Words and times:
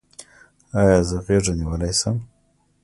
ایا 0.79 0.99
زه 1.09 1.17
غیږه 1.25 1.53
نیولی 1.59 1.93
شم؟ 1.99 2.17